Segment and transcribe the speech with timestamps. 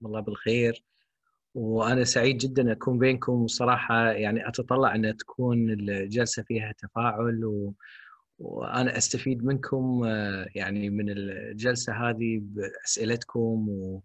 [0.00, 0.84] مساكم الله بالخير.
[1.54, 3.32] وأنا سعيد جدا أكون بينكم.
[3.32, 7.74] وصراحة يعني أتطلع أن تكون الجلسة فيها تفاعل و...
[8.38, 14.02] وأنا أستفيد منكم آه، يعني من الجلسة هذه بأسئلتكم و...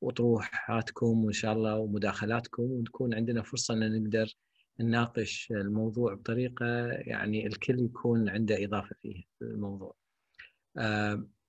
[0.00, 2.62] وطروحاتكم وإن شاء الله ومداخلاتكم.
[2.62, 4.34] وتكون عندنا فرصة أن نقدر
[4.80, 9.94] نناقش الموضوع بطريقة يعني الكل يكون عنده إضافة فيه في الموضوع.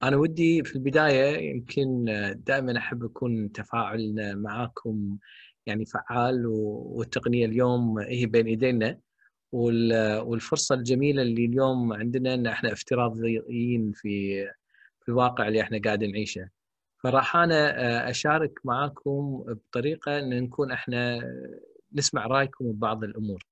[0.05, 2.05] آه، أنا ودي في البداية يمكن
[2.45, 5.18] دائما أحب أكون تفاعلنا معاكم
[5.66, 9.00] يعني فعال والتقنية اليوم هي بين إيدينا
[9.52, 14.45] والفرصة الجميلة اللي اليوم عندنا إن إحنا افتراضيين في
[15.02, 16.50] في الواقع اللي إحنا قاعدين نعيشه.
[16.98, 21.22] فراح أنا أشارك معاكم بطريقة إن نكون إحنا
[21.94, 23.45] نسمع رأيكم ببعض الأمور.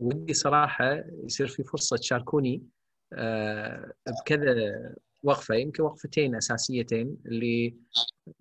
[0.00, 2.75] ودي صراحة يصير في فرصة تشاركوني آه،
[4.06, 4.54] بكذا
[5.22, 7.76] وقفة يمكن وقفتين أساسيتين اللي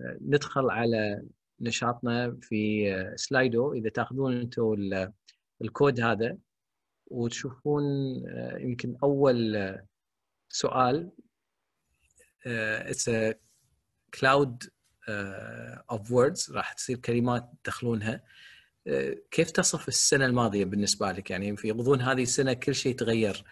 [0.01, 1.23] آه، ندخل على
[1.59, 3.73] نشاطنا في آه، Slido.
[3.73, 4.75] إذا تأخذون أنتم
[5.61, 6.37] الكود هذا
[7.07, 7.83] وتشوفون
[8.59, 9.75] يمكن أول
[10.49, 11.11] سؤال
[12.45, 13.11] it's
[14.19, 14.63] cloud
[15.91, 18.23] of words راح تصير كلمات تدخلونها.
[19.31, 23.43] كيف تصف السنة الماضية بالنسبة لك؟ يعني في غضون هذه السنة كل شيء تغير.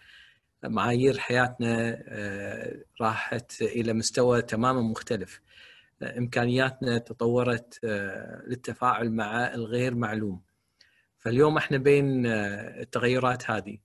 [0.68, 5.40] معايير حياتنا آه، راحت إلى مستوى تماما مختلف.
[6.02, 10.42] آه، إمكانياتنا تطورت آه، للتفاعل مع الغير معلوم.
[11.18, 13.78] فاليوم إحنا بين التغيرات هذه.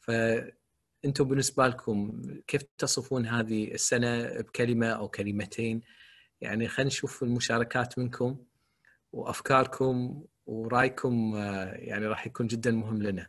[0.00, 5.82] فأنتم بالنسبة لكم كيف تصفون هذه السنة بكلمة أو كلمتين؟
[6.40, 8.36] يعني خلينا نشوف المشاركات منكم
[9.12, 11.32] وأفكاركم ورأيكم
[11.74, 13.28] يعني راح يكون جدا مهم لنا.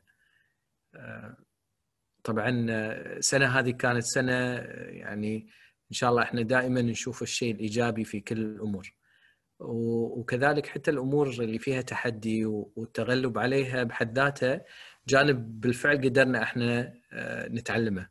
[2.24, 2.50] طبعا
[3.18, 4.34] السنة هذه كانت سنة
[4.90, 5.48] يعني
[5.92, 8.94] إن شاء الله إحنا دائما نشوف الشيء الإيجابي في كل الأمور.
[9.60, 14.66] وكذلك حتى الأمور اللي فيها تحدي والتغلب عليها بحد ذاتها
[15.08, 18.10] جانب بالفعل قدرنا إحنا آه، نتعلمه.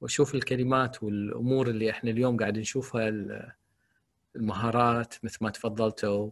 [0.00, 3.12] وأشوف الكلمات والأمور اللي إحنا اليوم قاعد نشوفها
[4.36, 6.30] المهارات مثل ما تفضلتوا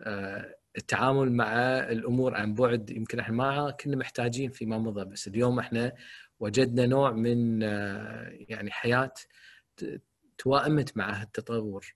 [0.00, 5.58] آه، التعامل مع الأمور عن بعد يمكن إحنا ما كنا محتاجين فيما مضى بس اليوم
[5.58, 5.92] إحنا
[6.40, 9.14] وجدنا نوع من آه، يعني حياة
[10.38, 11.94] توائمت مع التطور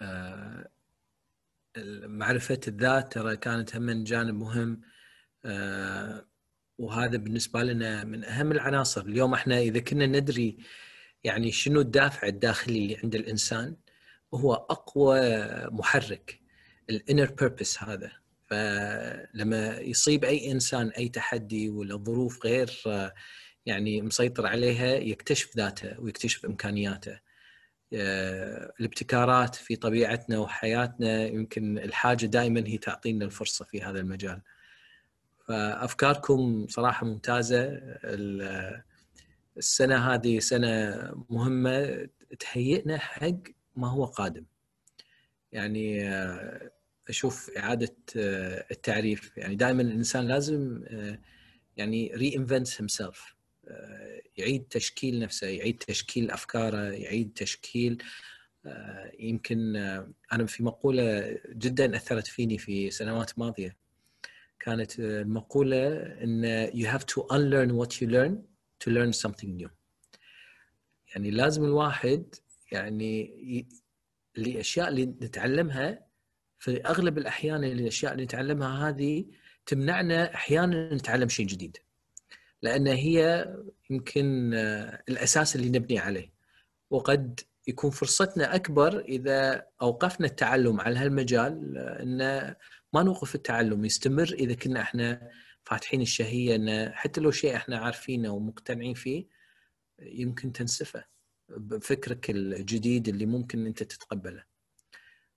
[0.00, 0.68] آه،
[2.06, 4.80] معرفه الذات ترى كانت هم جانب مهم
[5.44, 6.26] آه،
[6.78, 9.00] وهذا بالنسبة لنا من أهم العناصر.
[9.00, 10.58] اليوم إحنا إذا كنا ندري
[11.24, 13.76] يعني شنو الدافع الداخلي اللي عند الإنسان
[14.34, 15.20] هو أقوى
[15.70, 16.43] محرك.
[16.90, 18.12] الإنر بيربس هذا.
[18.46, 22.82] فلما يصيب أي إنسان أي تحدي ولا ظروف غير
[23.66, 27.20] يعني مسيطر عليها يكتشف ذاته ويكتشف إمكانياته.
[27.94, 34.40] آه، الابتكارات في طبيعتنا وحياتنا يمكن الحاجة دائما هي تعطينا الفرصة في هذا المجال.
[35.48, 37.80] فأفكاركم صراحة ممتازة.
[39.56, 40.94] السنة هذه سنة
[41.30, 42.08] مهمة.
[42.38, 43.42] تهيئنا حق
[43.76, 44.44] ما هو قادم.
[45.52, 46.70] يعني آه،
[47.08, 49.36] أشوف إعادة آه، التعريف.
[49.36, 51.18] يعني دائما الإنسان لازم آه،
[51.76, 53.34] يعني reinvent self
[54.36, 58.02] يعيد تشكيل نفسه يعيد تشكيل أفكاره يعيد تشكيل
[59.18, 59.76] يمكن
[60.32, 63.76] أنا في مقولة جدا أثرت فيني في سنوات ماضية.
[64.60, 68.34] كانت المقولة إن you have to unlearn what you learn
[68.84, 69.70] to learn something new.
[71.14, 72.34] يعني لازم الواحد
[72.72, 73.66] يعني
[74.38, 76.06] الأشياء اللي نتعلمها
[76.64, 79.24] في أغلب الأحيان الأشياء اللي نتعلمها هذه
[79.66, 81.76] تمنعنا أحيانا نتعلم شيء جديد
[82.62, 83.46] لأن هي
[83.90, 86.32] يمكن آه، الأساس اللي نبني عليه
[86.90, 92.18] وقد يكون فرصتنا أكبر إذا أوقفنا التعلم على هالمجال آه، إن
[92.92, 95.30] ما نوقف التعلم يستمر إذا كنا إحنا
[95.64, 99.26] فاتحين الشهية إن حتى لو شيء إحنا عارفينه ومقتنعين فيه
[100.02, 101.04] يمكن تنسفه
[101.48, 104.53] بفكرك الجديد اللي ممكن أنت تتقبله.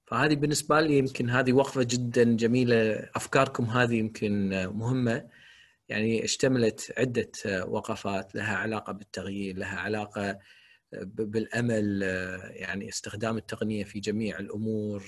[0.07, 3.09] فهذه بالنسبة لي يمكن هذه وقفة جدا جميلة.
[3.15, 5.29] أفكاركم هذه يمكن مهمة.
[5.89, 7.31] يعني اشتملت عدة
[7.67, 10.39] وقفات لها علاقة بالتغيير لها علاقة
[11.03, 12.01] بالأمل
[12.49, 15.03] يعني استخدام التقنية في جميع الأمور.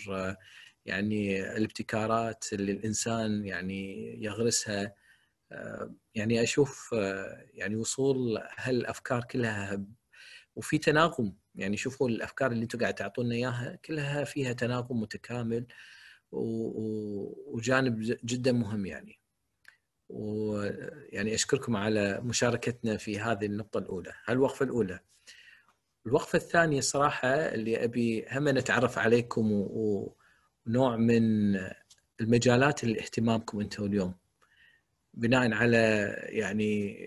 [0.85, 4.93] يعني الابتكارات اللي الإنسان يعني يغرسها.
[6.15, 6.95] يعني أشوف
[7.53, 9.83] يعني وصول هالأفكار كلها
[10.59, 11.33] وفي تناغم.
[11.55, 15.65] يعني شوفوا الأفكار اللي أنتم قاعد تعطونا إياها كلها فيها تناغم متكامل
[16.31, 19.19] وجانب جدا مهم يعني.
[20.09, 24.13] ويعني أشكركم على مشاركتنا في هذه النقطة الأولى.
[24.29, 24.99] الوقفه الأولى.
[26.05, 31.55] الوقفة الثانية صراحة اللي أبي هم نتعرف عليكم ونوع من
[32.21, 34.15] المجالات اللي اهتمامكم أنتم اليوم.
[35.13, 36.97] بناء على يعني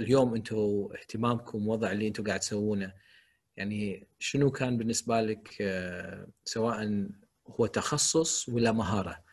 [0.00, 2.94] اليوم أنتم اهتمامكم وضع اللي أنتم قاعد تسوونه
[3.56, 7.08] يعني شنو كان بالنسبة لك آه، سواء
[7.46, 9.24] هو تخصص ولا مهارة؟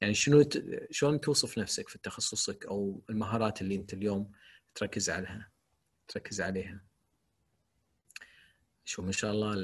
[0.00, 0.44] يعني شنو
[0.90, 4.32] شلون توصف نفسك في تخصصك أو المهارات اللي انت اليوم
[4.74, 5.50] تركز عليها
[6.08, 6.84] تركز عليها؟
[8.84, 9.54] شو ما شاء الله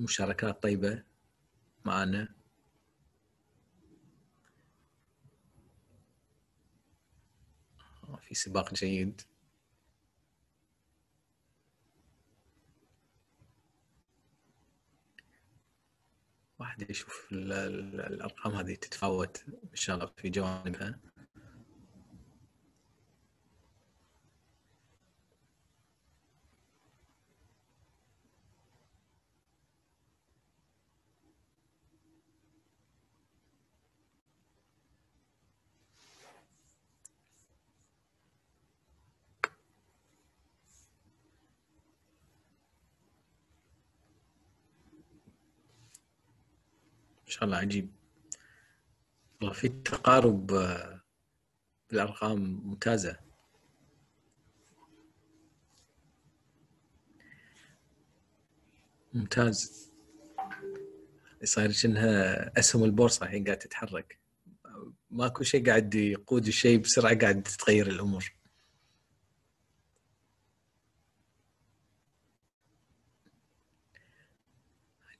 [0.00, 1.02] المشاركات طيبة
[1.84, 2.34] معنا.
[8.34, 9.20] في سباق جيد.
[16.58, 21.00] واحد يشوف الأرقام هذه تتفاوت إن شاء الله في جوانبها.
[47.34, 47.90] شاء الله عجيب.
[49.40, 51.00] والله في تقارب آه،
[51.90, 53.16] بالارقام ممتازة.
[59.14, 59.90] ممتاز.
[61.44, 64.18] صاير كأنها أسهم البورصة الحين قاعدة تتحرك.
[65.10, 68.32] ماكو شيء قاعد يقود الشيء بسرعة قاعد تتغير الأمور.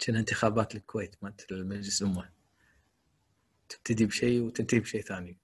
[0.04, 2.30] كأنها انتخابات الكويت مالت المجلس الأمة
[3.68, 5.38] تبتدي بشيء وتنتهي بشيء ثاني.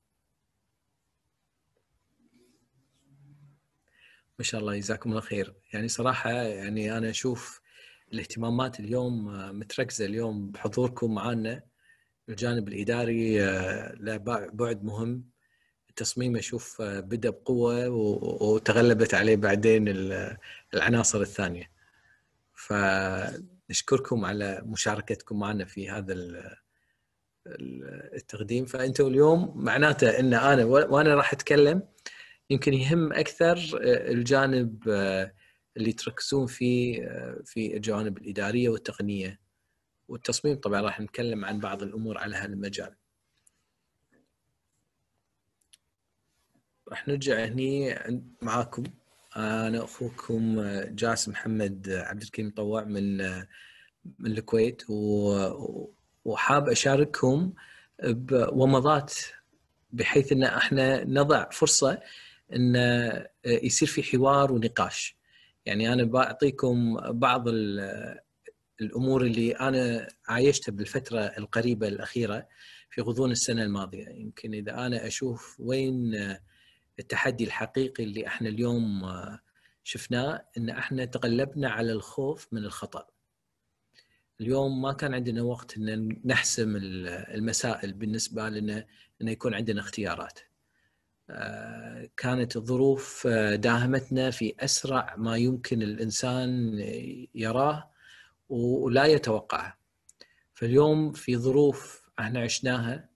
[4.39, 5.55] ما شاء الله جزاكم الله خير.
[5.73, 7.61] يعني صراحة يعني أنا أشوف
[8.13, 9.27] الاهتمامات اليوم
[9.59, 11.63] متركزة اليوم بحضوركم معنا
[12.29, 14.17] الجانب الإداري آه، له
[14.53, 15.25] بعد مهم.
[15.91, 17.89] التصميم أشوف آه، بدأ بقوة
[18.43, 19.85] وتغلبت عليه بعدين
[20.75, 21.71] العناصر الثانية.
[22.55, 22.73] ف
[23.71, 26.15] نشكركم على مشاركتكم معنا في هذا
[28.17, 28.67] التقديم.
[28.67, 31.83] فانتم اليوم معناته إن أنا وأنا راح أتكلم
[32.51, 35.35] يمكن يهم أكثر آه، الجانب آه،
[35.77, 39.41] اللي تركزون فيه آه، في الجوانب الإدارية والتقنية
[40.09, 40.57] والتصميم.
[40.57, 42.97] طبعا راح نتكلم عن بعض الأمور على هذا المجال.
[46.89, 47.95] راح نرجع هني
[48.43, 48.83] معاكم.
[49.37, 53.17] أنا أخوكم جاسم محمد عبد الكريم مطوع من
[54.19, 54.83] من الكويت
[56.25, 57.53] وحاب أشارككم
[58.05, 59.15] بومضات
[59.93, 61.99] بحيث إن إحنا نضع فرصة
[62.53, 62.75] إن
[63.47, 65.17] يصير في حوار ونقاش.
[65.67, 67.45] يعني أنا بعطيكم بعض
[68.81, 72.47] الأمور اللي أنا عايشتها بالفترة القريبة الأخيرة
[72.91, 74.09] في غضون السنة الماضية.
[74.09, 76.13] يمكن إذا أنا أشوف وين
[76.99, 79.41] التحدي الحقيقي اللي إحنا اليوم آه،
[79.85, 83.07] شفناه إن إحنا تغلبنا على الخوف من الخطأ.
[84.41, 88.87] اليوم ما كان عندنا وقت إن نحسم المسائل بالنسبة لنا
[89.23, 90.41] إن يكون عندنا اختيارات.
[91.31, 96.79] آه، كانت الظروف آه، داهمتنا في أسرع ما يمكن الإنسان
[97.35, 97.91] يراه
[98.49, 99.79] ولا يتوقعه.
[100.55, 103.10] فاليوم في ظروف إحنا عشناها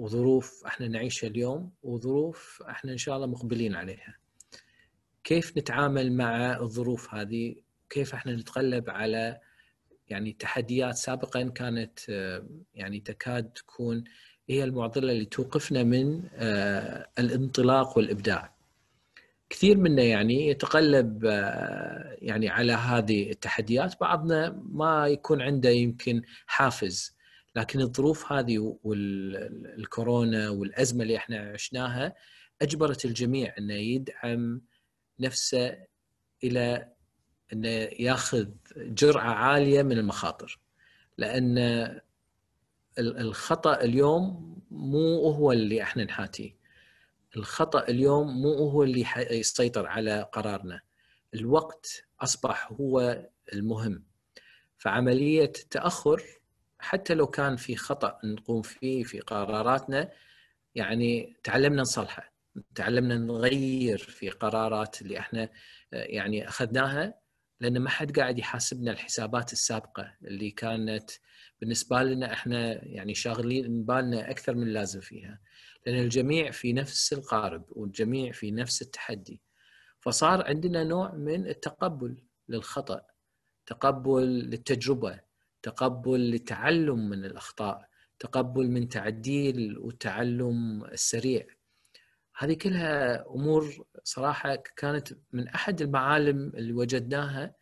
[0.00, 4.16] وظروف إحنا نعيشها اليوم وظروف إحنا ان شاء الله مقبلين عليها.
[5.24, 7.54] كيف نتعامل مع الظروف هذه؟
[7.90, 9.40] كيف إحنا نتغلب على
[10.08, 11.98] يعني تحديات سابقا كانت
[12.74, 14.04] يعني تكاد تكون
[14.48, 18.54] هي المعضلة اللي توقفنا من آه، الانطلاق والإبداع.
[19.50, 27.19] كثير منا يعني يتقلب آه، يعني على هذه التحديات، بعضنا ما يكون عنده يمكن حافز
[27.56, 32.14] لكن الظروف هذه والكورونا والأزمة اللي إحنا عشناها
[32.62, 34.60] أجبرت الجميع انه يدعم
[35.20, 35.76] نفسه
[36.44, 36.92] إلى
[37.52, 40.60] انه ياخذ جرعة عالية من المخاطر.
[41.18, 41.58] لأن
[42.98, 46.56] الخطأ اليوم مو هو اللي إحنا نحاتيه.
[47.36, 50.80] الخطأ اليوم مو هو اللي يسيطر على قرارنا.
[51.34, 54.04] الوقت أصبح هو المهم.
[54.78, 56.22] فعملية التاخر
[56.80, 60.10] حتى لو كان في خطأ نقوم فيه في قراراتنا
[60.74, 62.32] يعني تعلمنا نصلحه
[62.74, 65.48] تعلمنا نغير في قرارات اللي إحنا
[65.92, 67.20] يعني أخذناها
[67.60, 71.10] لأن ما حد قاعد يحاسبنا الحسابات السابقة اللي كانت
[71.60, 75.40] بالنسبة لنا إحنا يعني شاغلين بالنا أكثر من اللازم فيها.
[75.86, 79.42] لأن الجميع في نفس القارب والجميع في نفس التحدي.
[80.00, 83.02] فصار عندنا نوع من التقبل للخطأ
[83.66, 85.20] تقبل للتجربة
[85.62, 91.46] تقبل للتعلم من الأخطاء تقبل من تعديل والتعلم السريع.
[92.36, 97.54] هذه كلها أمور صراحة كانت من أحد المعالم اللي وجدناها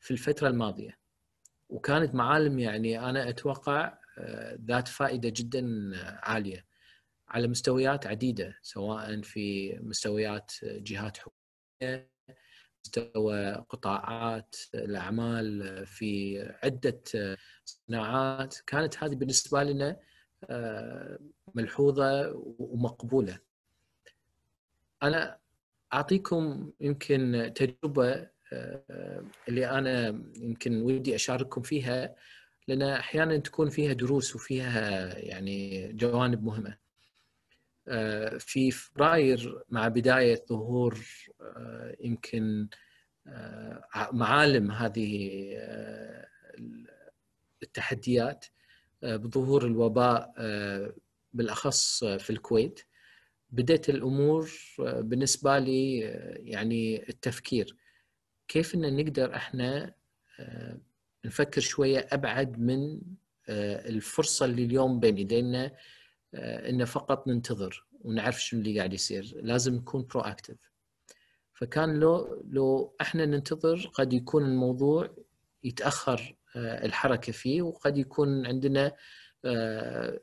[0.00, 0.98] في الفترة الماضية.
[1.68, 5.90] وكانت معالم يعني أنا أتوقع آه، ذات فائدة جدا
[6.22, 6.66] عالية
[7.28, 12.09] على مستويات عديدة سواء في مستويات جهات حكومية
[12.84, 17.00] مستوى قطاعات الأعمال في عدة
[17.64, 19.96] صناعات كانت هذه بالنسبة لنا
[20.44, 21.18] آه،
[21.54, 23.38] ملحوظة ومقبولة.
[25.02, 25.38] أنا
[25.92, 32.14] أعطيكم يمكن تجربة آه، اللي أنا يمكن ودي أشارككم فيها
[32.68, 36.79] لأن أحيانا تكون فيها دروس وفيها يعني جوانب مهمة.
[37.88, 41.06] آه، في فبراير مع بداية ظهور
[41.40, 42.68] آه، يمكن
[44.12, 45.40] معالم هذه
[47.62, 48.46] التحديات
[49.02, 50.34] بظهور الوباء
[51.32, 52.80] بالأخص في الكويت.
[53.50, 55.98] بدأت الأمور بالنسبة لي
[56.44, 57.76] يعني التفكير.
[58.48, 59.94] كيف إن نقدر إحنا
[60.40, 60.78] آه،
[61.24, 63.00] نفكر شوية أبعد من
[63.48, 65.72] آه، الفرصة اللي اليوم بين ايدينا
[66.34, 69.32] آه، ان فقط ننتظر ونعرف شنو اللي قاعد يصير.
[69.42, 70.70] لازم نكون برو اكتف
[71.54, 75.16] فكان لو لو إحنا ننتظر قد يكون الموضوع
[75.64, 78.92] يتأخر الحركة فيه وقد يكون عندنا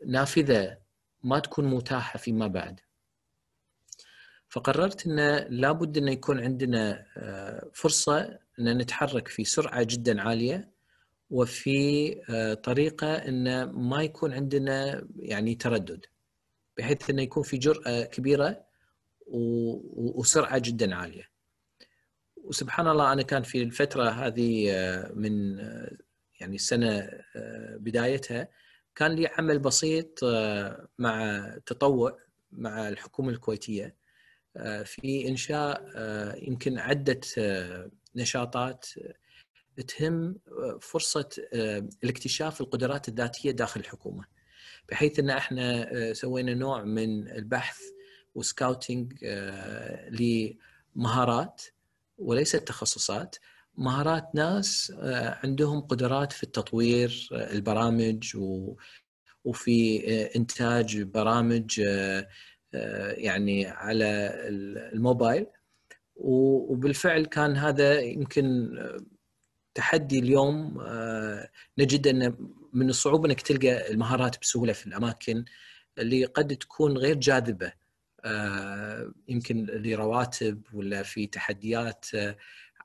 [0.05, 0.77] نافذة
[1.23, 2.79] ما تكون متاحة فيما بعد.
[4.49, 10.71] فقررت ان لابد ان يكون عندنا آه، فرصة ان نتحرك في سرعة جدا عالية
[11.29, 16.05] وفي آه، طريقة إن ما يكون عندنا يعني تردد
[16.77, 18.65] بحيث إنه يكون في جرأة كبيرة
[19.27, 21.29] وسرعة جدا عالية.
[22.37, 25.57] وسبحان الله أنا كان في الفترة هذه آه، من
[26.39, 27.09] يعني السنة
[27.75, 28.47] بدايتها
[28.95, 30.19] كان لي عمل بسيط
[30.99, 32.19] مع تطوع
[32.51, 33.95] مع الحكومة الكويتية
[34.57, 38.85] آه، في إنشاء آه، يمكن عدة آه، نشاطات
[39.87, 40.35] تهم
[40.81, 41.29] فرصة
[42.03, 44.25] الاكتشاف القدرات الذاتية داخل الحكومة.
[44.89, 47.79] بحيث إن إحنا سوينا نوع من البحث
[48.35, 49.25] وسكاوتنج
[50.95, 51.61] لمهارات
[52.17, 53.35] وليست تخصصات.
[53.77, 54.93] مهارات ناس
[55.43, 58.37] عندهم قدرات في التطوير البرامج
[59.43, 60.05] وفي
[60.35, 61.81] إنتاج برامج
[62.73, 64.31] آه، يعني على
[64.93, 65.45] الموبايل.
[66.15, 68.99] وبالفعل كان هذا يمكن آه،
[69.77, 72.35] تحدي اليوم آه، نجد أن
[72.73, 75.45] من الصعوبة أنك تلقى المهارات بسهولة في الأماكن
[75.97, 77.73] اللي قد تكون غير جاذبة
[79.27, 82.05] يمكن لرواتب ولا في تحديات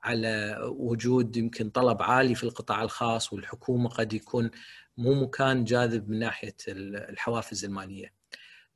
[0.03, 4.51] على وجود يمكن طلب عالي في القطاع الخاص والحكومة قد يكون
[4.97, 8.13] مو مكان جاذب من ناحية الحوافز المالية.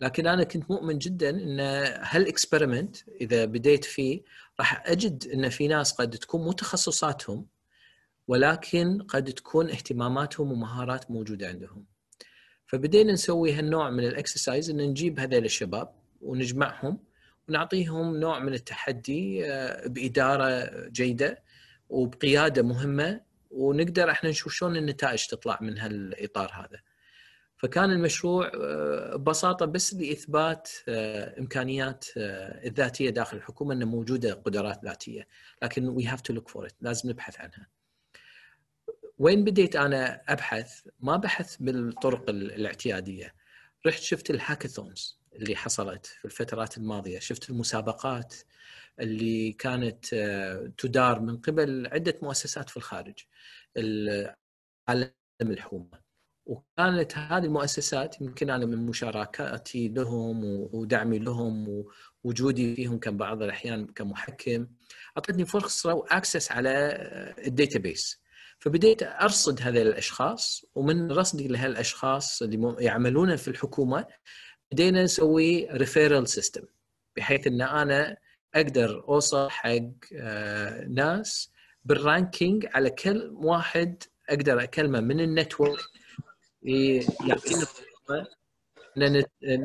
[0.01, 1.59] لكن أنا كنت مؤمن جدا أن
[2.01, 4.21] هال experiment إذا بديت فيه
[4.59, 7.45] راح أجد أن في ناس قد تكون مو تخصصاتهم
[8.27, 11.85] ولكن قد تكون اهتماماتهم ومهارات موجودة عندهم.
[12.67, 16.99] فبدينا نسوي هالنوع من ال exercise إن نجيب هذول الشباب ونجمعهم
[17.49, 21.43] ونعطيهم نوع من التحدي آه، بإدارة جيدة
[21.89, 26.79] وبقيادة مهمة ونقدر إحنا نشوف شلون النتائج تطلع من هالإطار هذا.
[27.57, 35.27] فكان المشروع آه، ببساطة بس لاثبات آه، إمكانيات الذاتية داخل الحكومة ان موجودة قدرات ذاتية
[35.63, 37.76] لكن we have to look for لازم نبحث عنها.
[39.19, 43.35] وين بديت أنا أبحث؟ ما بحث بالطرق الاعتيادية.
[43.87, 48.35] رحت شفت ال hackathons اللي حصلت في الفترات الماضية، شفت المسابقات
[48.99, 50.05] اللي كانت
[50.77, 53.19] تدار من قبل عدة مؤسسات في الخارج.
[54.87, 56.07] عالم الحكومة.
[56.45, 60.43] وكانت هذه المؤسسات يمكن أنا من مشاركاتي لهم
[60.73, 61.85] ودعمي لهم
[62.23, 64.67] ووجودي فيهم كان بعض الأحيان كمحكم
[65.17, 66.69] أعطتني فرصة و access على
[67.47, 68.21] ال database
[68.67, 74.05] فبديت أرصد هذه الأشخاص ومن رصدي لهالأشخاص اللي يعملون في الحكومة
[74.71, 76.61] بدينا نسوي referral system
[77.15, 78.17] بحيث إن أنا
[78.55, 79.69] أقدر أوصل حق
[80.15, 81.51] آه، ناس
[81.85, 85.79] بال ranking على كل واحد أقدر أكلمه من ال network
[86.63, 87.65] يعطينا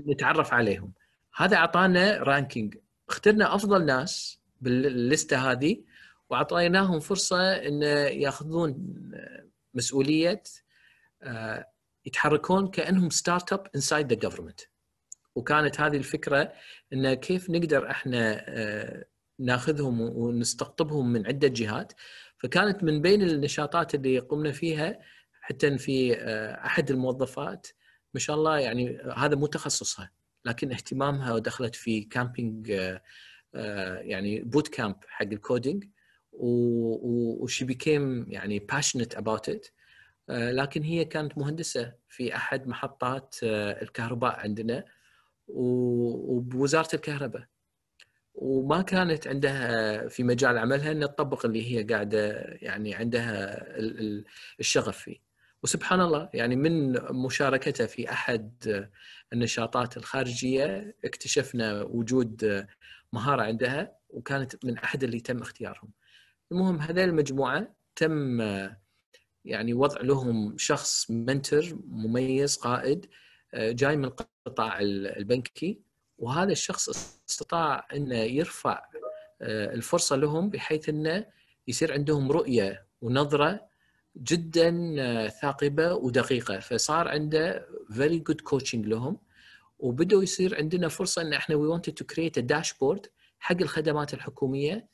[0.07, 0.93] نتعرف عليهم.
[1.37, 2.77] هذا أعطانا ranking
[3.09, 5.77] اخترنا أفضل ناس بال list ة هذه
[6.33, 7.83] وأعطيناهم فرصة إن
[8.23, 8.95] يأخذون
[9.75, 10.43] مسؤولية
[11.23, 11.67] آه،
[12.07, 14.61] يتحركون كأنهم startup inside the government
[15.35, 16.53] وكانت هذه الفكرة
[16.93, 19.05] إن كيف نقدر إحنا آه،
[19.39, 21.93] نأخذهم ونستقطبهم من عدة جهات.
[22.37, 24.99] فكانت من بين النشاطات اللي قمنا فيها
[25.41, 27.67] حتى في آه، أحد الموظفات
[28.15, 30.11] ما شاء الله يعني هذا مو تخصصها
[30.45, 32.69] لكن اهتمامها ودخلت في camping
[34.01, 35.85] يعني boot camp حق ال coding
[36.33, 39.67] و she became يعني passionate about it
[40.29, 44.85] لكن هي كانت مهندسة في أحد محطات الكهرباء عندنا
[45.49, 47.45] وبوزارة الكهرباء.
[48.35, 53.65] وما كانت عندها في مجال عملها إن تطبق اللي هي قاعدة يعني عندها
[54.61, 55.17] الشغف فيه.
[55.63, 58.53] وسبحان الله يعني من مشاركتها في أحد
[59.33, 62.67] النشاطات الخارجية اكتشفنا وجود
[63.13, 65.91] مهارة عندها وكانت من أحد اللي تم اختيارهم.
[66.53, 68.41] المهم هذه المجموعة تم
[69.45, 73.07] يعني وضع لهم شخص mentor مميز قائد
[73.55, 75.81] جاي من القطاع البنكي.
[76.19, 76.89] وهذا الشخص
[77.29, 78.83] استطاع إنه يرفع
[79.43, 81.27] آه، الفرصة لهم بحيث إنه
[81.69, 83.61] يصير عندهم رؤية ونظرة
[84.17, 86.59] جدا آه، ثاقبة ودقيقة.
[86.59, 89.19] فصار عنده very good coaching لهم.
[89.79, 93.07] وبدوا يصير عندنا فرصة إن إحنا we wanted to create dashboard
[93.39, 94.92] حق الخدمات الحكومية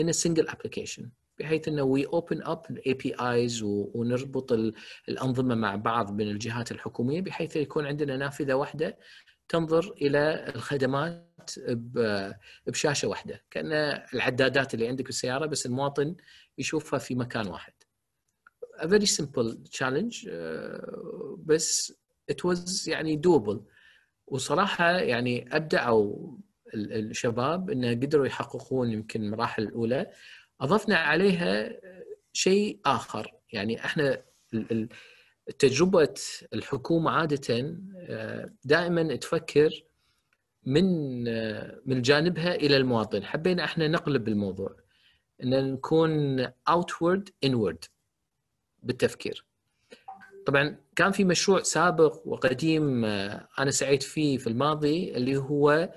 [0.00, 1.02] in a single application
[1.38, 4.52] بحيث إنه we open up ال APIs ونربط
[5.08, 8.98] الأنظمة مع بعض من الجهات الحكومية بحيث يكون عندنا نافذة واحدة
[9.48, 11.50] تنظر إلى الخدمات
[12.66, 13.72] بشاشة واحدة كأن
[14.14, 16.16] العدادات اللي عندك بالسيارة بس المواطن
[16.58, 17.72] يشوفها في مكان واحد.
[18.78, 20.30] A very simple challenge uh,
[21.38, 21.92] بس
[22.32, 23.58] it was يعني doable
[24.26, 26.36] وصراحة يعني ابدعوا
[26.74, 30.10] الشباب إنه قدروا يحققون يمكن المراحل الأولى.
[30.60, 31.72] أضفنا عليها
[32.32, 33.34] شيء آخر.
[33.52, 34.22] يعني إحنا
[35.58, 36.14] تجربة
[36.54, 39.84] الحكومة عادة آه، دائما تفكر
[40.66, 40.84] من
[41.28, 43.24] آه، من جانبها إلى المواطن.
[43.24, 44.76] حبينا إحنا نقلب الموضوع.
[45.42, 47.88] إن نكون outward inward
[48.82, 49.44] بالتفكير.
[50.46, 55.92] طبعا كان في مشروع سابق وقديم آه، أنا سعيت فيه في الماضي اللي هو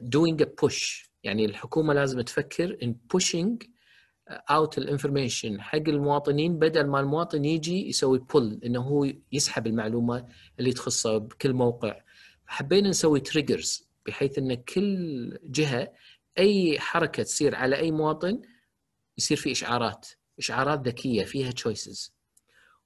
[0.00, 1.08] doing a push.
[1.22, 3.66] يعني الحكومة لازم تفكر in pushing
[4.30, 10.28] out ال information حق المواطنين بدل ما المواطن يجي يسوي pull إنه هو يسحب المعلومة
[10.58, 12.00] اللي تخصه بكل موقع.
[12.46, 15.92] حبينا نسوي triggers بحيث إن كل جهة
[16.38, 18.42] أي حركة تصير على أي مواطن
[19.18, 20.08] يصير في إشعارات
[20.38, 22.14] إشعارات ذكية فيها تشويسز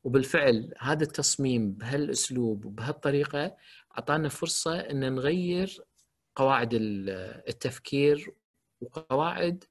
[0.05, 3.57] وبالفعل هذا التصميم بهالأسلوب وبهالطريقة
[3.99, 5.81] أعطانا فرصة إن نغير
[6.37, 6.71] قواعد
[7.49, 8.35] التفكير
[8.81, 9.65] وقواعد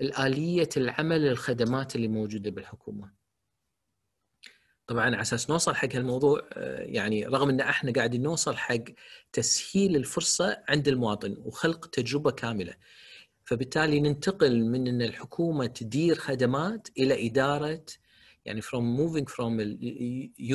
[0.00, 3.12] الآلية العمل للخدمات اللي موجودة بالحكومة.
[4.86, 8.84] طبعا على أساس نوصل حق هالموضوع آه، يعني رغم إن إحنا قاعدين نوصل حق
[9.32, 12.74] تسهيل الفرصة عند المواطن وخلق تجربة كاملة.
[13.44, 17.84] فبالتالي ننتقل من إن الحكومة تدير خدمات إلى إدارة
[18.44, 19.60] يعني from moving from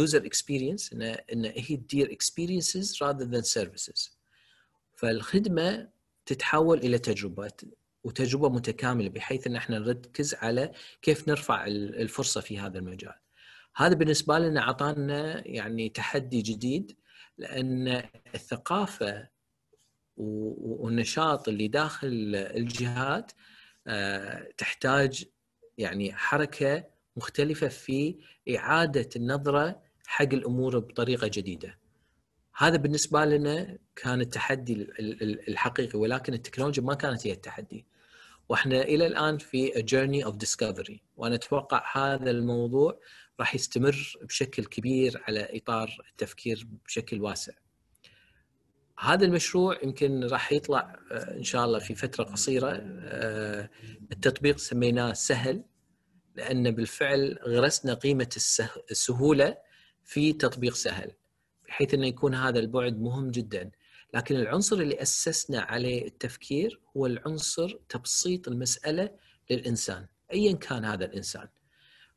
[0.01, 4.12] user experience ان إن هي تدير experiences rather than services.
[5.03, 5.89] فالخدمة
[6.25, 7.61] تتحول إلى تجربات
[8.03, 13.13] وتجربة متكاملة بحيث إن إحنا نركز على كيف نرفع الفرصة في هذا المجال.
[13.75, 16.97] هذا بالنسبة لنا أعطانا يعني تحدي جديد
[17.37, 18.03] لأن
[18.35, 19.27] الثقافة
[20.17, 23.31] والنشاط اللي داخل الجهات
[23.87, 25.25] آه، تحتاج
[25.77, 26.83] يعني حركة
[27.17, 28.15] مختلفة في
[28.55, 31.82] إعادة النظرة حق الأمور بطريقة جديدة.
[32.55, 34.87] هذا بالنسبة لنا كان التحدي
[35.47, 37.85] الحقيقي ولكن التكنولوجيا ما كانت هي التحدي.
[38.49, 42.99] وإحنا إلى الآن في journey of discovery وأنا أتوقع هذا الموضوع
[43.39, 47.53] راح يستمر بشكل كبير على إطار التفكير بشكل واسع.
[48.99, 53.69] هذا المشروع يمكن راح يطلع آه، إن شاء الله في فترة قصيرة آه،
[54.11, 55.63] التطبيق سميناه سهل
[56.35, 58.29] لأن بالفعل غرسنا قيمة
[58.91, 59.57] السهولة
[60.03, 61.11] في تطبيق سهل
[61.73, 63.71] بحيث إنه يكون هذا البعد مهم جدا
[64.13, 69.09] لكن العنصر اللي أسسنا عليه التفكير هو العنصر تبسيط المسألة
[69.49, 71.47] للإنسان ايا كان هذا الإنسان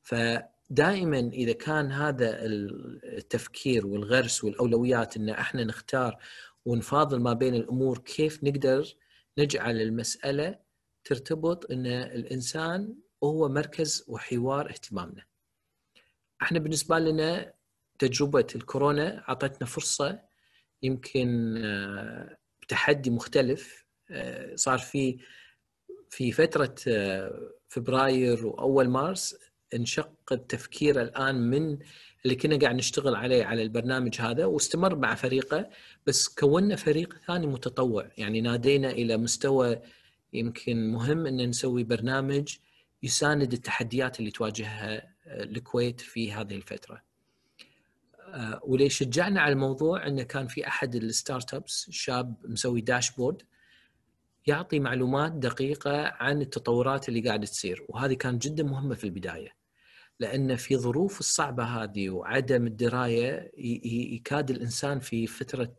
[0.03, 6.17] فدائما إذا كان هذا التفكير والغرس والأولويات إن إحنا نختار
[6.65, 8.95] ونفاضل ما بين الأمور كيف نقدر
[9.39, 10.59] نجعل المسألة
[11.05, 15.25] ترتبط إن الإنسان هو مركز وحوار اهتمامنا.
[16.43, 17.56] إحنا بالنسبة لنا
[17.99, 20.21] تجربة الكورونا أعطتنا فرصة
[20.83, 22.37] يمكن آه،
[22.69, 25.19] تحدي مختلف آه، صار في
[26.11, 29.37] في فترة آه، فبراير وأول مارس
[29.75, 31.79] انشق التفكير الآن من
[32.25, 35.71] اللي كنا قاعد نشتغل عليه على البرنامج هذا واستمر مع فريقه
[36.07, 39.81] بس كونا فريق ثاني متطوع يعني نادينا إلى مستوى
[40.33, 42.57] يمكن مهم إن نسوي برنامج
[43.03, 47.03] يساند التحديات اللي تواجهها الكويت في هذه الفترة.
[48.35, 53.43] آه، واللي شجعنا على الموضوع إنه كان في أحد ال start-ups شاب مسوي dashboard
[54.47, 59.57] يعطي معلومات دقيقة عن التطورات اللي قاعدة تصير وهذه كانت جدا مهمة في البداية.
[60.21, 63.53] لأن في ظروف الصعبة هذه وعدم الدراية
[64.15, 65.77] يكاد الإنسان في فترة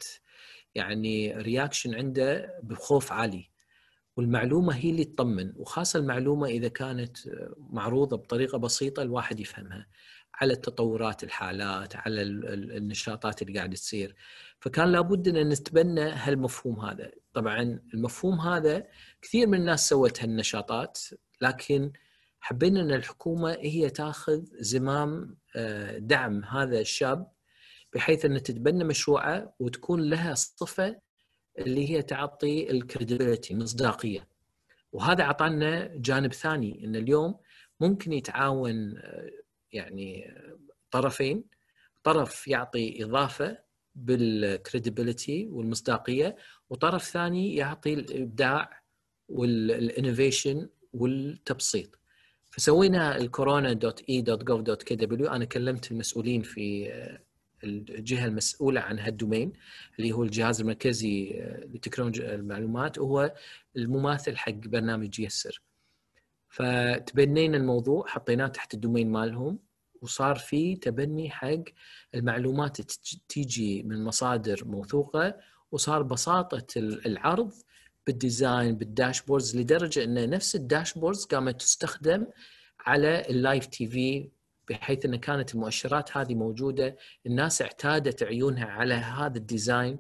[0.76, 3.50] يعني reaction عنده بخوف عالي
[4.18, 7.18] والمعلومة هي اللي تطمن وخاصة المعلومة إذا كانت
[7.58, 9.88] معروضة بطريقة بسيطة الواحد يفهمها
[10.42, 12.22] على التطورات الحالات على
[12.78, 14.16] النشاطات اللي قاعدة تصير.
[14.60, 17.12] فكان لابد أن نتبنى هالمفهوم هذا.
[17.34, 18.88] طبعا المفهوم هذا
[19.22, 21.00] كثير من الناس سوت هالنشاطات
[21.42, 21.92] لكن
[22.40, 27.32] حبينا أن الحكومة هي تاخذ زمام آه، دعم هذا الشاب
[27.94, 31.00] بحيث أن تتبنى مشروعه وتكون لها صفة
[31.60, 34.28] اللي هي تعطي الكريديبيليتي مصداقية.
[34.92, 37.40] وهذا أعطانا جانب ثاني أن اليوم
[37.80, 39.30] ممكن يتعاون آه،
[39.72, 40.36] يعني
[40.92, 41.44] طرفين.
[42.04, 43.58] طرف يعطي إضافة
[43.96, 46.36] بال credibility والمصداقية
[46.70, 48.82] وطرف ثاني يعطي الإبداع
[49.30, 52.00] وال innovation والتبسيط.
[52.52, 57.20] فسوينا الكورونا dot e dot gov dot kw أنا كلمت المسؤولين في آه،
[57.64, 59.54] الجهة المسؤولة عن هال domain
[60.00, 63.34] اللي هو الجهاز المركزي آه، لتكنولوجيا المعلومات وهو
[63.76, 65.62] المماثل حق برنامج يسر
[66.50, 69.60] فتبنينا الموضوع حطيناه تحت ال domain مالهم
[70.02, 71.64] وصار في تبني حق
[72.16, 72.82] المعلومات
[73.30, 75.38] تيجي من مصادر موثوقة
[75.72, 77.54] وصار بساطة العرض
[78.08, 82.28] بال design بال dashboards لدرجة إن نفس ال dashboards قامت تستخدم
[82.80, 84.30] على ال live TV
[84.70, 90.00] بحيث إن كانت المؤشرات هذه موجودة الناس اعتادت عيونها على هذا الديزاين.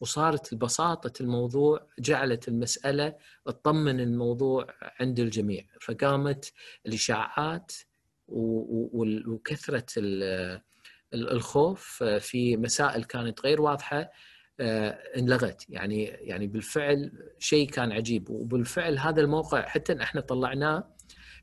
[0.00, 3.14] وصارت بساطة الموضوع جعلت المسألة
[3.46, 4.66] تطمن الموضوع
[5.00, 5.64] عند الجميع.
[5.80, 6.52] فقامت
[6.86, 7.72] الإشاعات
[8.28, 9.86] وكثرة
[11.14, 14.10] الخوف في مسائل كانت غير واضحة
[14.60, 15.64] آه، انلغت.
[15.68, 18.30] يعني يعني بالفعل شيء كان عجيب.
[18.30, 20.94] وبالفعل هذا الموقع حتى إحنا طلعناه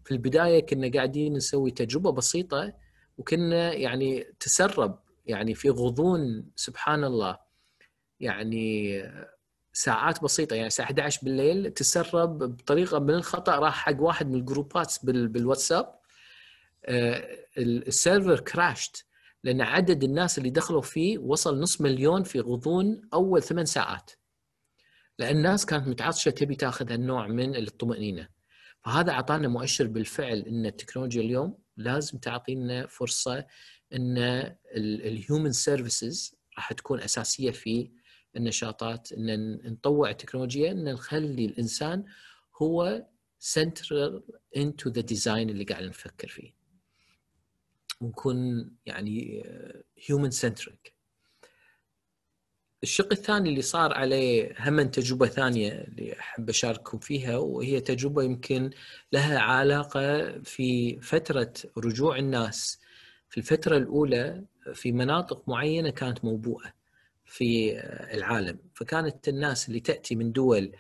[0.04, 2.74] في البداية كنا قاعدين نسوي تجربة بسيطة
[3.18, 7.45] وكنا يعني تسرب يعني في غضون سبحان الله.
[8.20, 9.02] يعني
[9.74, 14.94] ساعات بسيطة يعني الساعة 11 بالليل تسرب بطريقة من الخطأ راح حق واحد من الجروبات
[15.04, 16.00] بالواتساب
[16.86, 19.06] آه، السيرفر كراشت
[19.44, 24.12] لأن عدد الناس اللي دخلوا فيه وصل نص مليون في غضون أول ثمان ساعات.
[25.20, 28.28] لأن الناس كانت متعطشة تبي تاخذ هالنوع من الطمانينه
[28.86, 33.46] فهذا أعطانا مؤشر بالفعل إن التكنولوجيا اليوم لازم تعطينا فرصة
[33.94, 34.18] إن
[34.76, 37.92] ال human services راح تكون أساسية في
[38.36, 42.04] النشاطات إن نطوع التكنولوجيا إن نخلي الإنسان
[42.62, 43.06] هو
[43.40, 44.24] central
[44.58, 46.54] into the design اللي قاعد نفكر فيه.
[48.02, 49.44] ونكون يعني
[50.08, 50.96] human centric
[52.86, 58.70] الشق الثاني اللي صار عليه هم تجربة ثانية اللي أحب أشارككم فيها وهي تجربة يمكن
[59.12, 62.80] لها علاقة في فترة رجوع الناس.
[63.30, 64.44] في الفترة الأولى
[64.74, 66.74] في مناطق معينة كانت موبوءة.
[67.26, 67.80] في
[68.14, 68.60] العالم.
[68.74, 70.72] فكانت الناس اللي تأتي من دول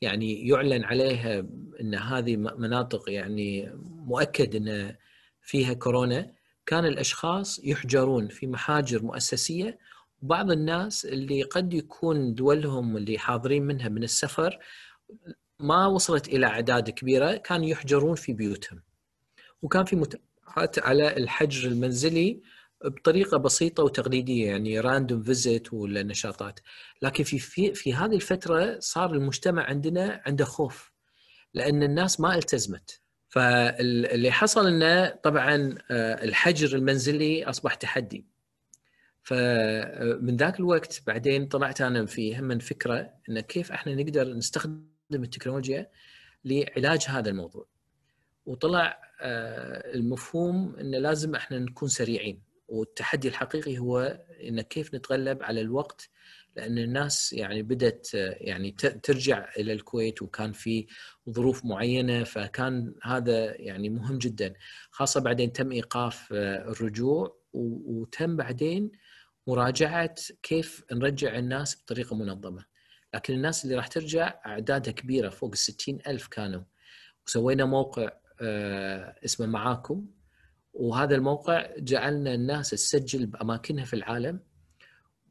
[0.00, 1.46] يعني يعلن عليها
[1.80, 4.96] أن هذه مناطق يعني مؤكد أن
[5.40, 6.32] فيها كورونا
[6.66, 9.78] كان الأشخاص يحجرون في محاجر مؤسسية.
[10.22, 14.58] وبعض الناس اللي قد يكون دولهم اللي حاضرين منها من السفر
[15.58, 18.82] ما وصلت إلى أعداد كبيرة كانوا يحجرون في بيوتهم.
[19.62, 22.42] وكان في متابعات على الحجر المنزلي
[22.84, 26.60] بطريقة بسيطة وتقليدية يعني random visit ولا نشاطات.
[27.02, 30.92] لكن في في في هذه الفترة صار المجتمع عندنا عنده خوف
[31.54, 33.00] لأن الناس ما التزمت.
[33.28, 38.26] فاللي حصل إنه طبعا آه، الحجر المنزلي أصبح تحدي.
[39.22, 45.90] فمن ذاك الوقت بعدين طلعت أنا في هم فكرة انه كيف إحنا نقدر نستخدم التكنولوجيا
[46.44, 47.66] لعلاج هذا الموضوع.
[48.46, 52.51] وطلع آه، المفهوم انه لازم إحنا نكون سريعين.
[52.72, 54.00] والتحدي الحقيقي هو
[54.48, 56.10] إن كيف نتغلب على الوقت
[56.56, 58.70] لأن الناس يعني بدأت يعني
[59.02, 60.86] ترجع إلى الكويت وكان في
[61.30, 64.54] ظروف معينة فكان هذا يعني مهم جدا.
[64.90, 68.92] خاصة بعدين تم إيقاف الرجوع وتم بعدين
[69.46, 72.64] مراجعة كيف نرجع الناس بطريقة منظمة.
[73.14, 75.54] لكن الناس اللي راح ترجع أعدادها كبيرة فوق
[75.88, 76.62] ال ألف كانوا.
[77.26, 80.06] وسوينا موقع آه، اسمه معاكم.
[80.72, 84.40] وهذا الموقع جعلنا الناس تسجل بأماكنها في العالم.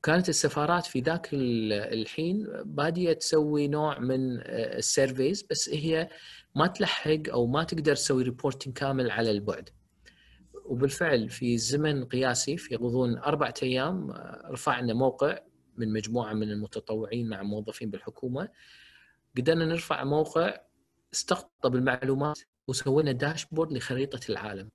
[0.03, 6.09] كانت السفارات في ذاك الحين بادية تسوي نوع من ال service بس هي
[6.55, 9.69] ما تلحق أو ما تقدر تسوي reporting كامل على البعد.
[10.65, 14.11] وبالفعل في زمن قياسي في غضون أربعة أيام
[14.45, 15.39] رفعنا موقع
[15.77, 18.49] من مجموعة من المتطوعين مع موظفين بالحكومة.
[19.37, 20.57] قدرنا نرفع موقع
[21.13, 24.69] استقطب المعلومات وسوينا داشبورد لخريطة العالم.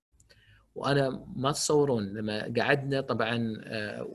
[0.76, 4.14] وأنا ما تصورون لما قعدنا طبعا آه،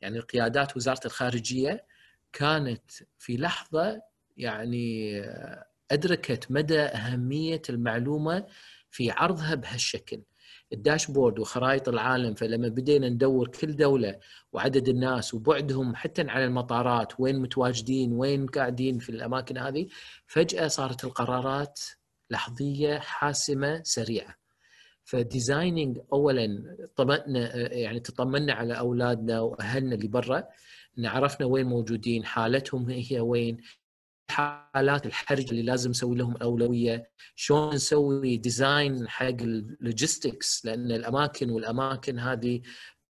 [0.00, 1.84] يعني قيادات وزارة الخارجية
[2.32, 4.02] كانت في لحظة
[4.36, 8.46] يعني آه، أدركت مدى أهمية المعلومة
[8.90, 10.22] في عرضها بهالشكل.
[10.72, 14.18] الداشبورد وخرائط العالم فلما بدينا ندور كل دولة
[14.52, 19.88] وعدد الناس وبعدهم حتى على المطارات وين متواجدين وين قاعدين في الأماكن هذه
[20.26, 21.80] فجأة صارت القرارات
[22.30, 24.41] لحظية حاسمة سريعة.
[25.04, 30.44] فديزايننج اولا طمأنا يعني تطمنا على أولادنا وأهلنا اللي برا
[30.98, 33.56] ان عرفنا وين موجودين حالتهم هي وين
[34.30, 41.50] حالات الحرج اللي لازم نسوي لهم أولوية شلون نسوي design حق ال logistics لأن الأماكن
[41.50, 42.60] والأماكن هذه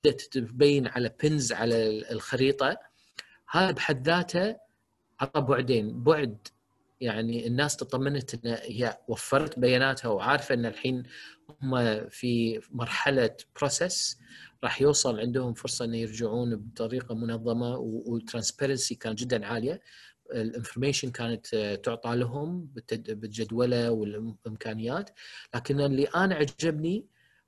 [0.04, 2.78] بدأت تبين على pins على الخريطة.
[3.50, 4.56] هذا بحد ذاته
[5.20, 6.48] عطى بعدين بعد
[7.02, 11.04] يعني الناس تطمنت إن هي وفرت بياناتها وعارفة إن الحين
[11.62, 14.20] هم في مرحلة process
[14.64, 19.82] راح يوصل عندهم فرصة ان يرجعون بطريقة منظمة وال transparency كانت جدا عالية.
[20.34, 25.10] ال information كانت آه، تعطى لهم بالجدولة والإمكانيات.
[25.56, 27.06] لكن اللي أنا عجبني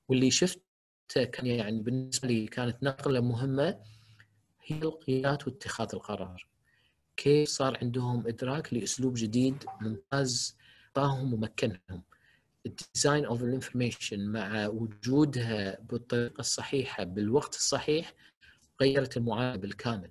[0.08, 3.78] واللي شفته كان يعني بالنسبة لي كانت نقلة مهمة
[4.66, 6.48] هي القيادات واتخاذ القرار.
[7.16, 10.56] كيف صار عندهم إدراك لأسلوب جديد ممتاز
[10.96, 12.02] أعطاهم ومكنهم.
[12.66, 18.14] ال design of ال information مع وجودها بالطريقة الصحيحة بالوقت الصحيح
[18.80, 20.10] غيرت المعامله بالكامل.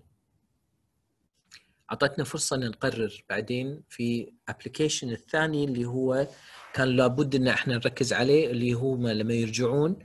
[1.91, 6.27] أعطتنا فرصة إن نقرر بعدين في ابلكيشن الثاني اللي هو
[6.73, 9.99] كان لابد إن إحنا نركز عليه اللي هو لما يرجعون.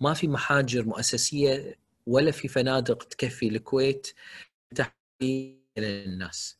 [0.00, 4.06] ما في محاجر مؤسسية ولا في فنادق تكفي الكويت
[4.74, 6.58] تحويل الناس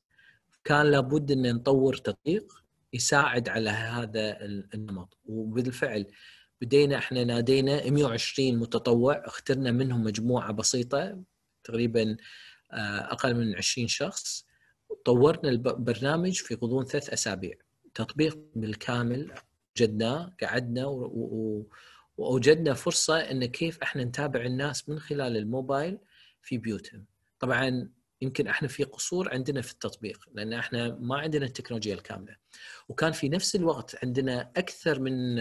[0.65, 2.62] كان لابد إن نطور تطبيق
[2.93, 4.39] يساعد على هذا
[4.75, 5.19] النمط.
[5.25, 6.07] وبالفعل
[6.61, 11.23] بدينا إحنا نادينا 120 متطوع اخترنا منهم مجموعة بسيطة
[11.65, 12.17] تقريبا
[12.73, 14.47] آه، أقل من 20 شخص.
[15.05, 17.55] طورنا البرنامج في غضون ثلاث أسابيع.
[17.95, 19.35] تطبيق بالكامل
[19.77, 20.87] وجدناه قعدنا
[22.17, 25.99] وأوجدنا فرصة إن كيف إحنا نتابع الناس من خلال الموبايل
[26.43, 27.05] في بيوتهم.
[27.39, 27.89] طبعا
[28.23, 32.37] يمكن إحنا في قصور عندنا في التطبيق لأن إحنا ما عندنا التكنولوجيا الكاملة.
[32.89, 35.37] وكان في نفس الوقت عندنا أكثر من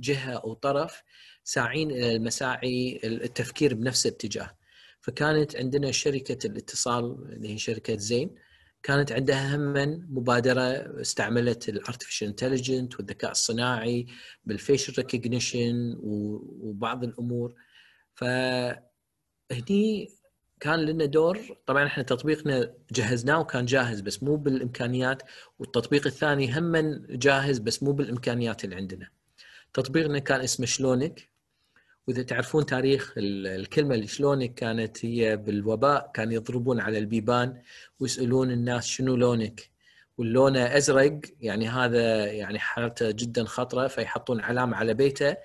[0.00, 1.02] جهة أو طرف
[1.44, 4.56] ساعين إلى المساعي التفكير بنفس الاتجاه.
[5.00, 8.34] فكانت عندنا شركة الاتصال اللي هي شركة زين
[8.82, 9.72] كانت عندها هم
[10.10, 14.06] مبادرة استعملت ال artificial intelligent والذكاء الصناعي
[14.44, 17.54] بال facial recognition وبعض الأمور.
[18.14, 20.08] فهني
[20.60, 25.22] كان لنا دور طبعا إحنا تطبيقنا جهزناه وكان جاهز بس مو بالإمكانيات
[25.58, 26.76] والتطبيق الثاني هم
[27.10, 29.08] جاهز بس مو بالإمكانيات اللي عندنا.
[29.74, 31.28] تطبيقنا كان اسمه شلونك؟
[32.06, 37.62] وإذا تعرفون تاريخ الكلمة اللي شلونك كانت هي بالوباء كانوا يضربون على البيبان
[38.00, 39.70] ويسألون الناس شنو لونك؟
[40.18, 45.36] واللون أزرق يعني هذا يعني حالته جدا خطرة فيحطون علامة على بيته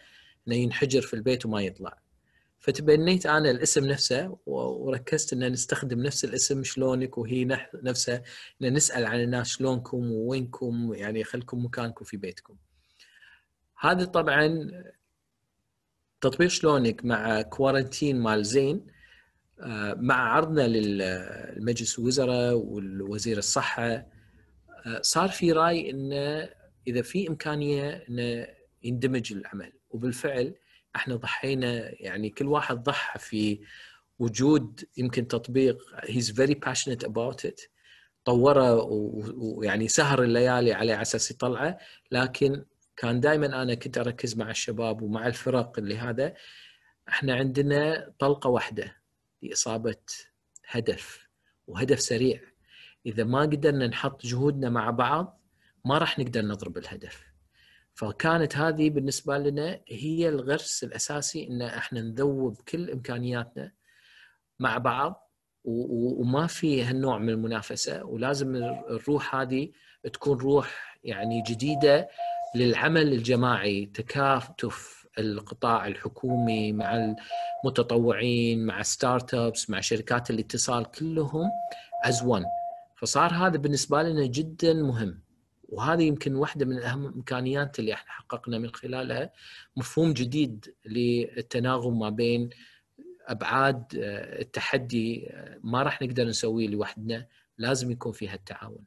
[0.47, 1.97] إنه ينحجر في البيت وما يطلع.
[2.62, 8.24] فتبنيت أنا الاسم نفسه وركزت ان نستخدم نفس الاسم شلونك وهي نفسها
[8.62, 12.56] ان نسأل عن الناس شلونكم ووينكم يعني خلكم مكانكم في بيتكم.
[13.80, 14.71] هذا طبعا
[16.21, 18.86] تطبيق شلونك مع كوارنتين مال زين
[19.60, 26.50] آه، مع عرضنا للمجلس الوزراء والوزير الصحة آه، صار في رأي إنه
[26.88, 28.47] إذا في إمكانية إنه
[28.84, 30.54] يندمج العمل وبالفعل
[30.95, 33.62] إحنا ضحينا يعني كل واحد ضحى في
[34.19, 37.62] وجود يمكن تطبيق he's very passionate about it
[38.25, 38.82] طوره
[39.38, 41.77] ويعني سهر الليالي عليه على أساس يطلعه.
[42.12, 42.65] لكن
[42.97, 46.34] كان دائما أنا كنت أركز مع الشباب ومع الفرق اللي هذا.
[47.10, 48.97] إحنا عندنا طلقة واحدة
[49.41, 49.95] لاصابه
[50.67, 51.27] هدف
[51.67, 52.41] وهدف سريع.
[53.06, 55.41] إذا ما قدرنا نحط جهودنا مع بعض
[55.86, 57.31] ما راح نقدر نضرب الهدف.
[58.02, 63.72] فكانت هذه بالنسبة لنا هي الغرس الأساسي إن إحنا نذوب كل إمكانياتنا
[64.60, 65.32] مع بعض
[65.64, 69.72] وما في هالنوع من المنافسة ولازم الروح هذه
[70.14, 72.10] تكون روح يعني جديدة
[72.56, 77.16] للعمل الجماعي تكاتف القطاع الحكومي مع
[77.66, 81.50] المتطوعين مع startups مع شركات الاتصال كلهم
[82.04, 82.24] as
[82.96, 85.31] فصار هذا بالنسبة لنا جدا مهم.
[85.71, 89.34] وهذه يمكن واحدة من اهم الامكانيات اللي إحنا حققنا من خلالها
[89.77, 92.49] مفهوم جديد للتناغم ما بين
[93.27, 98.86] أبعاد آه، التحدي آه، ما راح نقدر نسويه لوحدنا لازم يكون فيها التعاون.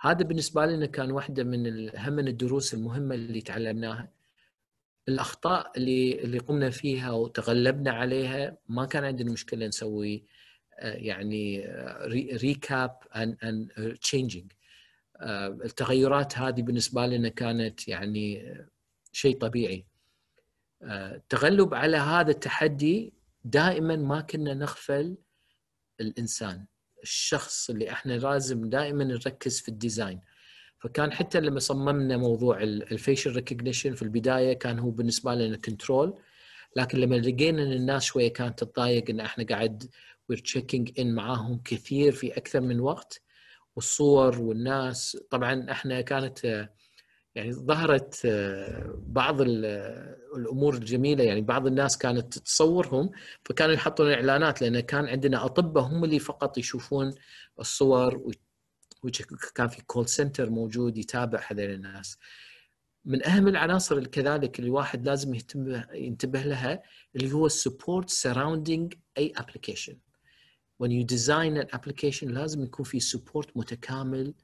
[0.00, 4.08] هذا بالنسبة لنا كان واحدة من اهم الدروس المهمة اللي تعلمناها.
[5.08, 10.24] الأخطاء اللي اللي قمنا فيها وتغلبنا عليها ما كان عندنا مشكلة نسوي
[10.78, 11.66] آه، يعني
[12.32, 13.68] recap and
[14.00, 14.52] changing
[15.64, 18.54] التغيرات هذه بالنسبة لنا كانت يعني
[19.12, 19.86] شيء طبيعي.
[20.82, 23.12] التغلب على هذا التحدي
[23.44, 25.16] دائما ما كنا نغفل
[26.00, 26.66] الإنسان
[27.02, 30.20] الشخص اللي إحنا لازم دائما نركز في ال design.
[30.80, 36.20] فكان حتى لما صممنا موضوع ال facial recognition في البداية كان هو بالنسبة لنا control
[36.76, 39.90] لكن لما لقينا إن الناس شوية كانت تتضايق إن إحنا قاعد
[40.28, 43.22] we're checking in معاهم كثير في أكثر من وقت
[43.78, 46.68] والصور والناس طبعا إحنا كانت
[47.34, 48.26] يعني ظهرت
[48.96, 53.10] بعض الأمور الجميلة يعني بعض الناس كانت تصورهم
[53.44, 57.14] فكانوا يحطون إعلانات لأن كان عندنا أطباء هم اللي فقط يشوفون
[57.60, 58.32] الصور
[59.04, 62.18] وكان في call center موجود يتابع هذول الناس.
[63.04, 65.34] من أهم العناصر كذلك اللي الواحد لازم
[65.94, 66.82] ينتبه لها
[67.16, 69.98] اللي هو ال support surrounding أي application.
[70.78, 74.34] When you design an application لازم يكون في support متكامل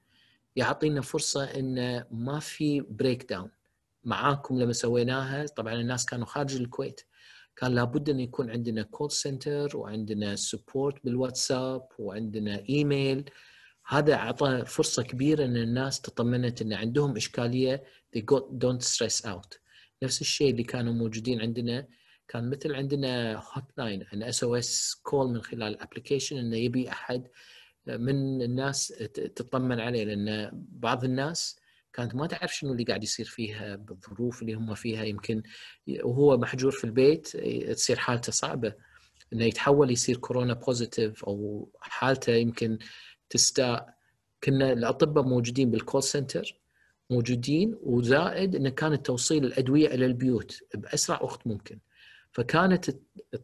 [0.57, 3.51] يعطينا فرصة إن ما في breakdown
[4.05, 7.01] معاكم لما سويناها طبعا الناس كانوا خارج الكويت.
[7.57, 13.31] كان لابد إن يكون عندنا call center وعندنا support بالواتساب وعندنا ايميل
[13.87, 17.85] هذا أعطى فرصة كبيرة إن الناس تطمنت إن عندهم إشكالية
[18.17, 18.21] they
[18.59, 19.59] don't stress out.
[20.03, 21.87] نفس الشيء اللي كانوا موجودين عندنا.
[22.29, 27.29] كان مثل عندنا hotline إن SOS call من خلال ال application إنه يبي أحد
[27.87, 28.89] من الناس
[29.37, 31.57] تطمن عليه لأن بعض الناس
[31.93, 35.05] كانت ما تعرف شنو اللي قاعد يصير فيها بالظروف اللي هم فيها.
[35.05, 35.43] يمكن
[36.03, 37.27] وهو محجور في البيت
[37.73, 38.75] تصير حالته صعبة.
[39.33, 42.79] إنه يتحول يصير كورونا positive أو حالته يمكن
[43.31, 43.95] تستاء.
[44.45, 46.61] كنا الأطباء موجودين بال call center
[47.11, 51.79] موجودين وزائد انه كان توصيل الأدوية إلى البيوت بأسرع وقت ممكن.
[52.35, 52.91] فكانت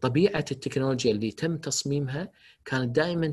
[0.00, 2.32] طبيعة التكنولوجيا اللي تم تصميمها
[2.64, 3.28] كانت دائما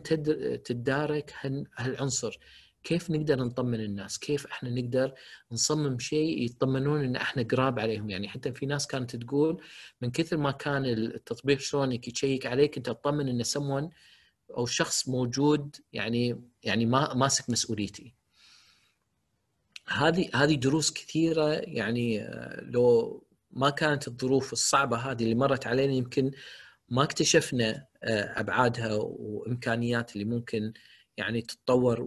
[0.65, 1.33] تدارك
[1.77, 2.39] هالعنصر.
[2.83, 5.13] كيف نقدر نطمن الناس؟ كيف إحنا نقدر
[5.51, 9.61] نصمم شيء يطمنون إن إحنا قراب عليهم؟ يعني حتى في ناس كانت تقول
[10.01, 13.89] من كثر ما كان التطبيق شلونك يشيك عليك أنت تطمن إن سمون
[14.57, 18.13] أو شخص موجود يعني يعني ما ماسك مسؤوليتي.
[19.87, 25.93] هذه هذه دروس كثيرة يعني آه، لو ما كانت الظروف الصعبة هذه اللي مرت علينا
[25.93, 26.31] يمكن
[26.89, 30.73] ما اكتشفنا آه، أبعادها وإمكانيات اللي ممكن
[31.17, 31.97] يعني تتطور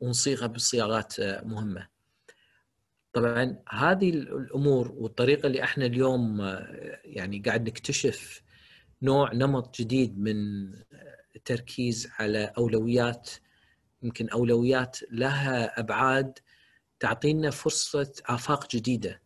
[0.00, 1.88] ونصيغها بصياغات آه، مهمة.
[3.12, 8.42] طبعا هذه الأمور والطريقة اللي إحنا اليوم آه، يعني قاعد نكتشف
[9.02, 10.36] نوع نمط جديد من
[11.36, 13.30] التركيز على أولويات
[14.02, 16.38] يمكن أولويات لها أبعاد
[17.00, 19.23] تعطينا فرصة آفاق جديدة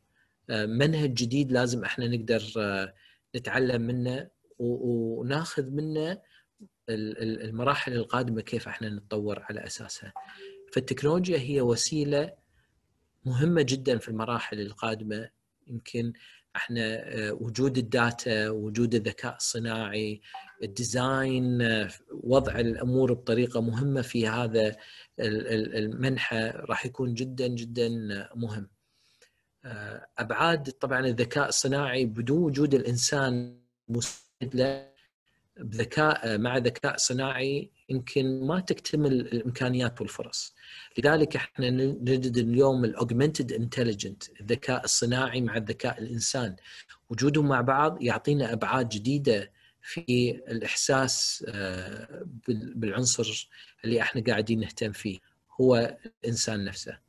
[0.51, 2.95] منهج جديد لازم إحنا نقدر آه،
[3.37, 6.19] نتعلم منه وناخذ منه
[6.89, 10.13] المراحل القادمة كيف إحنا نتطور على أساسها.
[10.73, 12.33] فالتكنولوجيا هي وسيلة
[13.25, 15.29] مهمة جدا في المراحل القادمة
[15.67, 16.13] يمكن
[16.57, 20.21] إحنا آه، وجود ال data، وجود الذكاء الصناعي،
[20.63, 24.77] ال design، آه، وضع الأمور بطريقة مهمة في هذا
[25.21, 27.89] المنحى راح يكون جدا جدا
[28.35, 28.69] مهم.
[29.65, 34.89] آه، أبعاد طبعا الذكاء الصناعي بدون وجود الإنسان مساعد له
[35.61, 40.55] بذكاء آه، مع ذكاء صناعي يمكن ما تكتمل الإمكانيات والفرص.
[40.99, 46.57] لذلك إحنا نجد اليوم ال augmented intelligence الذكاء الصناعي مع الذكاء الإنسان.
[47.11, 53.49] وجودهم مع بعض يعطينا أبعاد جديدة في الإحساس آه، بالعنصر
[53.85, 55.19] اللي إحنا قاعدين نهتم فيه
[55.61, 57.08] هو الإنسان نفسه.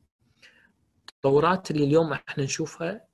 [1.20, 3.08] التطورات اللي اليوم إحنا نشوفها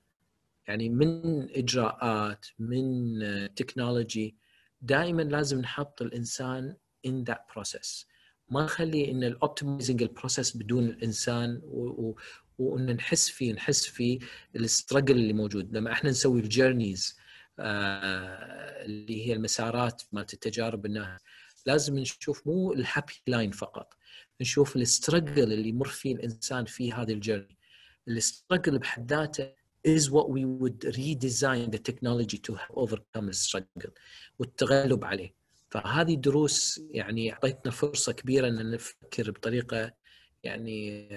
[0.68, 3.20] يعني من إجراءات من
[3.56, 4.36] technology
[4.82, 6.76] دائما لازم نحط الإنسان
[7.08, 8.06] in that process.
[8.50, 11.62] ما نخلي إن ال optimizing ال process بدون الإنسان
[12.58, 14.20] وان نحس فيه نحس في
[14.56, 15.78] ال struggle اللي موجود.
[15.78, 17.18] لما إحنا نسوي ال journeys
[17.60, 21.22] آه اللي هي المسارات مالت التجارب الناس
[21.66, 23.94] لازم نشوف مو ال happy line فقط.
[24.42, 27.58] نشوف ال struggle اللي يمر فيه الإنسان في هذه ال journey
[28.08, 29.54] ال struggle بحد ذاته
[29.88, 33.92] is what we would redesign the technology to overcome the struggle
[34.40, 35.36] والتغلب عليه.
[35.70, 39.92] فهذه دروس يعني اعطتنا فرصة كبيرة إن نفكر بطريقة
[40.44, 41.08] يعني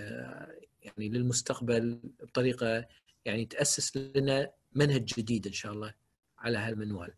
[0.82, 2.86] يعني للمستقبل بطريقة
[3.24, 5.95] يعني تأسس لنا منهج جديد إن شاء الله
[6.39, 7.14] على هالمنوال.